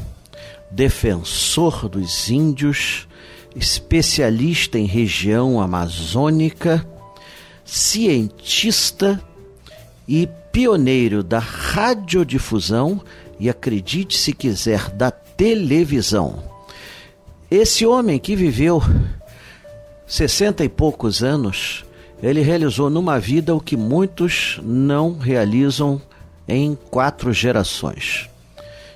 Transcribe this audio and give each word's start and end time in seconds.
defensor 0.69 1.89
dos 1.89 2.29
índios, 2.29 3.07
especialista 3.55 4.77
em 4.77 4.85
região 4.85 5.59
amazônica, 5.59 6.85
cientista 7.65 9.21
e 10.07 10.27
pioneiro 10.51 11.23
da 11.23 11.39
radiodifusão 11.39 13.01
e 13.39 13.49
acredite 13.49 14.17
se 14.17 14.33
quiser 14.33 14.89
da 14.89 15.11
televisão. 15.11 16.43
Esse 17.49 17.85
homem 17.85 18.19
que 18.19 18.35
viveu 18.35 18.81
sessenta 20.05 20.63
e 20.63 20.69
poucos 20.69 21.23
anos, 21.23 21.85
ele 22.21 22.41
realizou 22.41 22.89
numa 22.89 23.19
vida 23.19 23.55
o 23.55 23.61
que 23.61 23.77
muitos 23.77 24.59
não 24.61 25.17
realizam 25.17 26.01
em 26.47 26.77
quatro 26.89 27.31
gerações. 27.31 28.30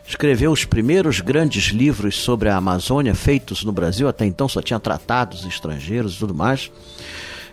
Escreveu 0.08 0.52
os 0.52 0.64
primeiros 0.64 1.20
grandes 1.20 1.66
livros 1.66 2.16
sobre 2.16 2.48
a 2.48 2.58
Amazônia 2.58 3.16
feitos 3.16 3.64
no 3.64 3.72
Brasil, 3.72 4.08
até 4.08 4.24
então 4.26 4.48
só 4.48 4.62
tinha 4.62 4.80
tratados 4.80 5.46
estrangeiros 5.46 6.16
e 6.16 6.20
tudo 6.20 6.34
mais. 6.34 6.72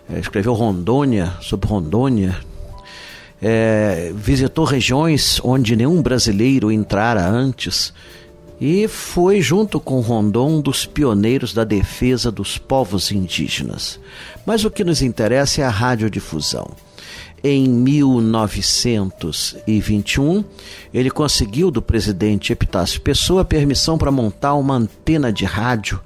É, 0.07 0.19
escreveu 0.19 0.53
Rondônia, 0.53 1.33
sobre 1.41 1.67
Rondônia. 1.67 2.37
É, 3.41 4.11
visitou 4.15 4.65
regiões 4.65 5.41
onde 5.43 5.75
nenhum 5.75 6.01
brasileiro 6.01 6.71
entrara 6.71 7.27
antes 7.27 7.91
e 8.59 8.87
foi, 8.87 9.41
junto 9.41 9.79
com 9.79 9.99
Rondon, 9.99 10.57
um 10.57 10.61
dos 10.61 10.85
pioneiros 10.85 11.53
da 11.53 11.63
defesa 11.63 12.31
dos 12.31 12.57
povos 12.57 13.11
indígenas. 13.11 13.99
Mas 14.45 14.63
o 14.63 14.71
que 14.71 14.83
nos 14.83 15.01
interessa 15.01 15.61
é 15.61 15.65
a 15.65 15.69
radiodifusão. 15.69 16.71
Em 17.43 17.67
1921, 17.67 20.45
ele 20.93 21.11
conseguiu 21.11 21.69
do 21.69 21.81
presidente 21.81 22.53
Epitácio 22.53 23.01
Pessoa 23.01 23.43
permissão 23.43 23.97
para 23.97 24.11
montar 24.11 24.53
uma 24.53 24.75
antena 24.75 25.33
de 25.33 25.43
rádio 25.43 25.99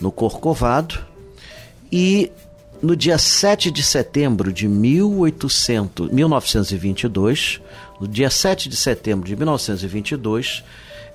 no 0.00 0.10
Corcovado 0.10 0.98
e 1.92 2.32
no 2.82 2.96
dia 2.96 3.18
7 3.18 3.70
de 3.70 3.82
setembro 3.82 4.50
de 4.52 4.66
1800, 4.66 6.10
1922, 6.10 7.60
no 8.00 8.08
dia 8.08 8.30
7 8.30 8.68
de 8.68 8.76
setembro 8.76 9.28
de 9.28 9.36
1922, 9.36 10.64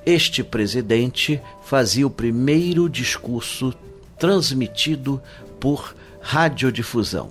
este 0.05 0.43
presidente 0.43 1.41
fazia 1.63 2.05
o 2.05 2.09
primeiro 2.09 2.89
discurso 2.89 3.73
transmitido 4.19 5.21
por 5.59 5.95
radiodifusão. 6.21 7.29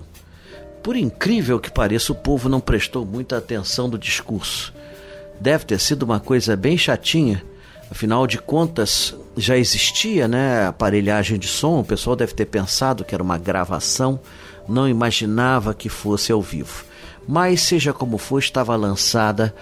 Por 0.83 0.97
incrível 0.97 1.59
que 1.59 1.71
pareça, 1.71 2.13
o 2.13 2.17
povo 2.17 2.49
não 2.49 2.61
prestou 2.61 3.07
muita 3.07 3.39
atenção 3.39 3.89
do 3.89 3.99
discurso. 3.99 4.75
Deve 5.41 5.65
ter 5.65 5.81
sido 5.81 6.03
uma 6.03 6.21
coisa 6.21 6.57
bem 6.57 6.77
chatinha, 6.77 7.43
afinal 7.91 8.27
de 8.27 8.39
contas 8.39 9.15
já 9.37 9.57
existia 9.57 10.29
né, 10.29 10.67
aparelhagem 10.67 11.39
de 11.39 11.49
som, 11.49 11.81
o 11.81 11.84
pessoal 11.84 12.15
deve 12.15 12.34
ter 12.34 12.47
pensado 12.47 13.05
que 13.05 13.15
era 13.15 13.23
uma 13.23 13.39
gravação, 13.39 14.21
não 14.69 14.89
imaginava 14.89 15.75
que 15.75 15.89
fosse 15.89 16.31
ao 16.31 16.41
vivo. 16.41 16.84
Mas, 17.27 17.63
seja 17.63 17.93
como 17.93 18.19
for, 18.19 18.39
estava 18.39 18.77
lançada 18.77 19.55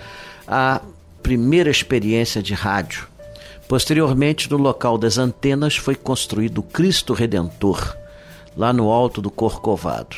a 0.46 0.80
primeira 1.22 1.70
experiência 1.70 2.42
de 2.42 2.54
rádio. 2.54 3.08
Posteriormente, 3.68 4.50
no 4.50 4.56
local 4.56 4.98
das 4.98 5.16
antenas 5.16 5.76
foi 5.76 5.94
construído 5.94 6.58
o 6.58 6.62
Cristo 6.62 7.14
Redentor, 7.14 7.96
lá 8.56 8.72
no 8.72 8.90
alto 8.90 9.22
do 9.22 9.30
Corcovado. 9.30 10.16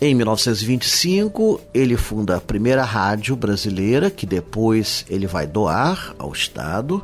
Em 0.00 0.14
1925, 0.14 1.60
ele 1.72 1.96
funda 1.96 2.36
a 2.36 2.40
primeira 2.40 2.84
rádio 2.84 3.34
brasileira, 3.34 4.10
que 4.10 4.26
depois 4.26 5.06
ele 5.08 5.26
vai 5.26 5.46
doar 5.46 6.14
ao 6.18 6.32
Estado. 6.32 7.02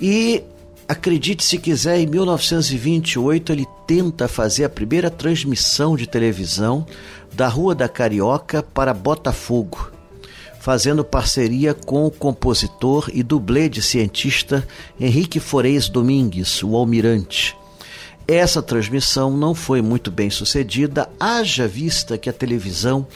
E, 0.00 0.42
acredite 0.88 1.44
se 1.44 1.58
quiser, 1.58 1.98
em 1.98 2.06
1928 2.06 3.52
ele 3.52 3.66
tenta 3.86 4.26
fazer 4.26 4.64
a 4.64 4.68
primeira 4.68 5.10
transmissão 5.10 5.94
de 5.94 6.06
televisão 6.06 6.86
da 7.32 7.48
Rua 7.48 7.74
da 7.74 7.88
Carioca 7.88 8.62
para 8.62 8.94
Botafogo, 8.94 9.93
fazendo 10.64 11.04
parceria 11.04 11.74
com 11.74 12.06
o 12.06 12.10
compositor 12.10 13.10
e 13.12 13.22
dublê 13.22 13.68
de 13.68 13.82
cientista 13.82 14.66
Henrique 14.98 15.38
Forez 15.38 15.90
Domingues, 15.90 16.62
o 16.62 16.74
Almirante 16.74 17.54
essa 18.26 18.62
transmissão 18.62 19.36
não 19.36 19.54
foi 19.54 19.82
muito 19.82 20.10
bem 20.10 20.30
sucedida, 20.30 21.08
haja 21.20 21.68
vista 21.68 22.16
que 22.16 22.30
a 22.30 22.32
televisão 22.32 23.06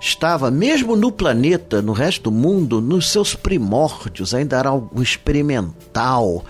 estava, 0.00 0.52
mesmo 0.52 0.94
no 0.94 1.10
planeta, 1.10 1.82
no 1.82 1.92
resto 1.92 2.24
do 2.24 2.30
mundo, 2.30 2.80
nos 2.80 3.10
seus 3.10 3.34
primórdios, 3.34 4.32
ainda 4.32 4.56
era 4.56 4.68
algo 4.68 5.02
experimental. 5.02 6.44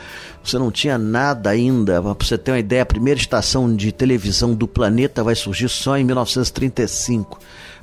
Você 0.45 0.59
não 0.59 0.71
tinha 0.71 0.99
nada 0.99 1.49
ainda. 1.49 2.03
Para 2.03 2.27
você 2.27 2.37
ter 2.37 2.51
uma 2.51 2.59
ideia, 2.59 2.83
a 2.83 2.87
primeira 2.87 3.19
estação 3.19 3.75
de 3.75 3.91
televisão 3.93 4.55
do 4.55 4.69
planeta 4.69 5.25
vai 5.25 5.35
surgir 5.35 5.71
só 5.71 5.97
em 5.97 6.05
1935. 6.05 7.39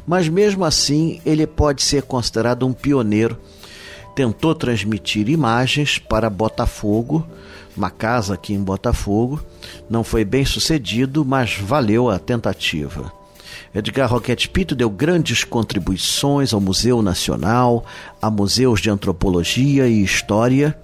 Mas 0.10 0.28
mesmo 0.28 0.66
assim, 0.66 1.22
ele 1.24 1.46
pode 1.46 1.84
ser 1.84 2.02
considerado 2.02 2.66
um 2.66 2.74
pioneiro. 2.74 3.38
Tentou 4.16 4.56
transmitir 4.56 5.30
imagens 5.30 6.00
para 6.00 6.32
Botafogo 6.32 7.24
uma 7.78 7.92
casa 7.92 8.34
aqui 8.34 8.56
em 8.56 8.64
Botafogo. 8.64 9.40
Não 9.88 10.04
foi 10.04 10.26
bem 10.26 10.44
sucedido, 10.44 11.24
mas 11.24 11.58
valeu 11.60 12.10
a 12.10 12.18
tentativa. 12.18 13.14
Edgar 13.72 14.10
Roquette 14.10 14.50
Pinto 14.50 14.76
deu 14.76 14.90
grandes 14.90 15.44
contribuições 15.44 16.56
ao 16.56 16.60
Museu 16.60 17.04
Nacional, 17.04 17.86
a 18.20 18.32
museus 18.32 18.82
de 18.82 18.90
antropologia 18.90 19.88
e 19.88 20.04
história, 20.04 20.76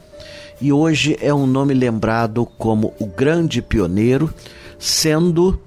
e 0.62 0.72
hoje 0.72 1.18
é 1.20 1.34
um 1.34 1.48
nome 1.48 1.74
lembrado 1.74 2.46
como 2.60 2.94
o 3.00 3.08
grande 3.08 3.60
pioneiro, 3.60 4.32
sendo 4.78 5.60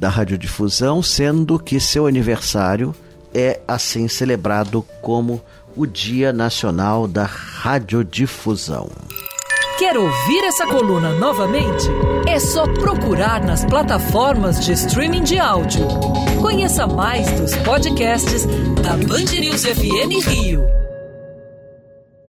da 0.00 0.08
radiodifusão, 0.08 1.02
sendo 1.02 1.58
que 1.58 1.78
seu 1.78 2.06
aniversário 2.06 2.94
é 3.34 3.60
assim 3.68 4.08
celebrado 4.08 4.82
como 5.02 5.42
o 5.76 5.86
Dia 5.86 6.32
Nacional 6.32 7.06
da 7.06 7.24
Radiodifusão. 7.24 8.88
Quer 9.78 9.98
ouvir 9.98 10.44
essa 10.44 10.66
coluna 10.66 11.10
novamente? 11.18 11.86
É 12.26 12.40
só 12.40 12.64
procurar 12.64 13.44
nas 13.44 13.62
plataformas 13.66 14.64
de 14.64 14.72
streaming 14.72 15.22
de 15.22 15.38
áudio. 15.38 15.86
Conheça 16.40 16.86
mais 16.86 17.30
dos 17.38 17.54
podcasts 17.56 18.46
da 18.82 18.96
Band 18.96 19.38
News 19.38 19.64
FM 19.64 20.26
Rio. 20.26 20.79